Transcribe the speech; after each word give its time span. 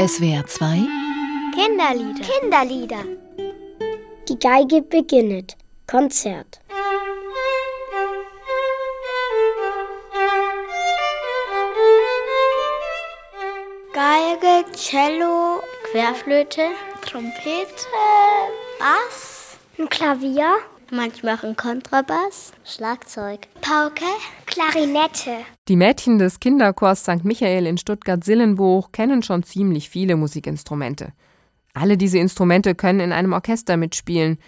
SWR 0.00 0.46
2 0.46 0.88
Kinderlieder. 1.54 2.22
Kinderlieder. 2.24 3.04
Die 4.30 4.38
Geige 4.38 4.80
beginnet. 4.80 5.58
Konzert. 5.86 6.58
Geige, 13.92 14.64
Cello, 14.72 15.60
Querflöte, 15.90 16.62
Trompete, 17.02 17.68
Bass, 18.78 19.58
Ein 19.78 19.90
Klavier. 19.90 20.56
manchmal 20.90 21.34
auch 21.36 21.42
ein 21.42 21.56
Kontrabass, 21.56 22.52
Schlagzeug, 22.64 23.48
Pauke, 23.60 24.06
Klarinette. 24.50 25.44
Die 25.68 25.76
Mädchen 25.76 26.18
des 26.18 26.40
Kinderchors 26.40 27.02
St. 27.02 27.24
Michael 27.24 27.66
in 27.66 27.78
Stuttgart-Sillenbuch 27.78 28.90
kennen 28.90 29.22
schon 29.22 29.44
ziemlich 29.44 29.88
viele 29.88 30.16
Musikinstrumente. 30.16 31.12
Alle 31.72 31.96
diese 31.96 32.18
Instrumente 32.18 32.74
können 32.74 32.98
in 32.98 33.12
einem 33.12 33.32
Orchester 33.32 33.76
mitspielen. 33.76 34.38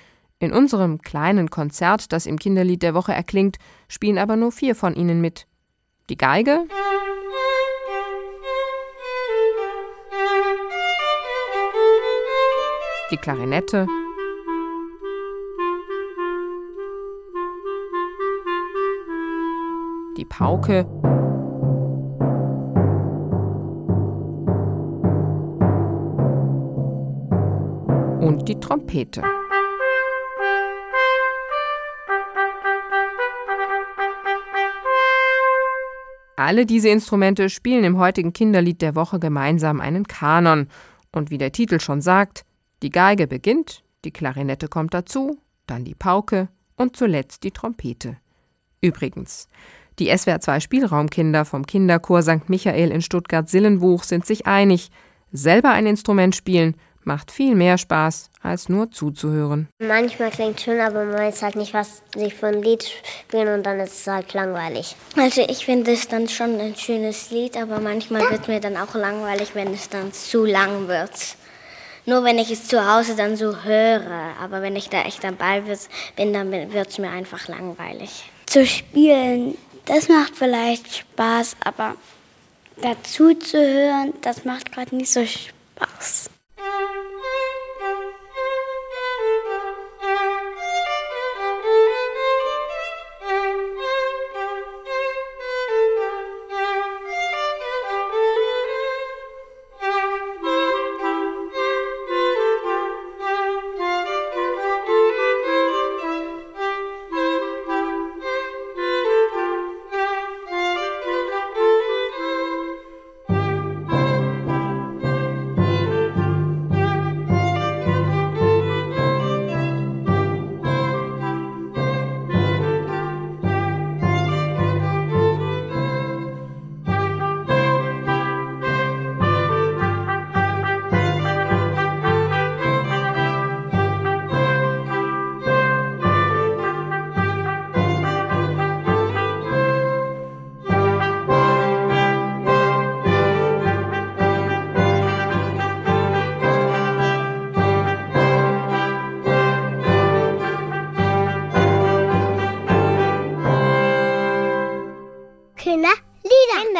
In 0.40 0.52
unserem 0.52 1.00
kleinen 1.02 1.50
Konzert, 1.50 2.12
das 2.12 2.26
im 2.26 2.36
Kinderlied 2.36 2.82
der 2.82 2.94
Woche 2.94 3.12
erklingt, 3.12 3.58
spielen 3.88 4.18
aber 4.18 4.34
nur 4.34 4.50
vier 4.50 4.74
von 4.74 4.96
ihnen 4.96 5.20
mit. 5.20 5.46
Die 6.10 6.16
Geige, 6.16 6.66
die 13.12 13.16
Klarinette, 13.18 13.86
die 20.22 20.26
Pauke 20.26 20.84
und 28.20 28.44
die 28.46 28.60
Trompete. 28.60 29.22
Alle 36.36 36.66
diese 36.66 36.88
Instrumente 36.88 37.48
spielen 37.48 37.82
im 37.82 37.98
heutigen 37.98 38.32
Kinderlied 38.32 38.80
der 38.80 38.94
Woche 38.94 39.18
gemeinsam 39.18 39.80
einen 39.80 40.06
Kanon. 40.06 40.68
Und 41.10 41.30
wie 41.30 41.38
der 41.38 41.50
Titel 41.50 41.80
schon 41.80 42.00
sagt, 42.00 42.44
die 42.82 42.90
Geige 42.90 43.26
beginnt, 43.26 43.82
die 44.04 44.12
Klarinette 44.12 44.68
kommt 44.68 44.94
dazu, 44.94 45.38
dann 45.66 45.84
die 45.84 45.96
Pauke 45.96 46.48
und 46.76 46.96
zuletzt 46.96 47.42
die 47.42 47.50
Trompete. 47.50 48.18
Übrigens, 48.80 49.48
die 49.98 50.12
SWR2 50.12 50.60
Spielraumkinder 50.60 51.44
vom 51.44 51.66
Kinderchor 51.66 52.22
St. 52.22 52.48
Michael 52.48 52.90
in 52.90 53.02
Stuttgart-Sillenbuch 53.02 54.04
sind 54.04 54.26
sich 54.26 54.46
einig, 54.46 54.90
selber 55.32 55.70
ein 55.70 55.86
Instrument 55.86 56.34
spielen 56.34 56.74
macht 57.04 57.30
viel 57.30 57.54
mehr 57.54 57.78
Spaß, 57.78 58.30
als 58.42 58.68
nur 58.68 58.90
zuzuhören. 58.90 59.68
Manchmal 59.78 60.30
klingt 60.30 60.60
schön, 60.60 60.80
aber 60.80 61.04
man 61.04 61.14
weiß 61.14 61.42
halt 61.42 61.56
nicht, 61.56 61.74
was 61.74 62.02
sie 62.16 62.30
für 62.30 62.48
ein 62.48 62.62
Lied 62.62 62.84
spielen 62.84 63.54
und 63.54 63.64
dann 63.64 63.80
ist 63.80 64.00
es 64.00 64.06
halt 64.06 64.32
langweilig. 64.34 64.96
Also 65.16 65.42
ich 65.48 65.64
finde 65.64 65.92
es 65.92 66.08
dann 66.08 66.28
schon 66.28 66.60
ein 66.60 66.76
schönes 66.76 67.30
Lied, 67.30 67.56
aber 67.56 67.80
manchmal 67.80 68.30
wird 68.30 68.48
mir 68.48 68.60
dann 68.60 68.76
auch 68.76 68.94
langweilig, 68.94 69.54
wenn 69.54 69.72
es 69.72 69.88
dann 69.88 70.12
zu 70.12 70.44
lang 70.44 70.88
wird. 70.88 71.10
Nur 72.04 72.24
wenn 72.24 72.38
ich 72.38 72.50
es 72.50 72.66
zu 72.66 72.92
Hause 72.92 73.14
dann 73.14 73.36
so 73.36 73.62
höre, 73.62 74.34
aber 74.40 74.60
wenn 74.60 74.74
ich 74.74 74.88
da 74.88 75.02
echt 75.02 75.22
dabei 75.22 75.62
bin, 76.16 76.32
dann 76.32 76.50
wird 76.50 76.88
es 76.88 76.98
mir 76.98 77.10
einfach 77.10 77.46
langweilig. 77.46 78.24
Zu 78.46 78.66
spielen, 78.66 79.56
das 79.84 80.08
macht 80.08 80.34
vielleicht 80.34 80.96
Spaß, 80.96 81.56
aber 81.64 81.94
dazu 82.80 83.34
zu 83.34 83.56
hören, 83.56 84.12
das 84.22 84.44
macht 84.44 84.72
gerade 84.72 84.96
nicht 84.96 85.12
so 85.12 85.24
Spaß. 85.24 86.28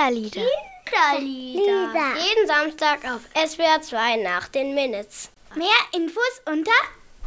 Kinderlieder. 0.03 0.43
Kinderlieder. 0.85 2.17
Jeden 2.17 2.47
Samstag 2.47 3.05
auf 3.05 3.21
SWR 3.35 3.81
2 3.81 4.17
nach 4.17 4.49
den 4.49 4.75
Minutes. 4.75 5.31
Mehr 5.55 5.69
Infos 5.93 6.43
unter 6.47 6.73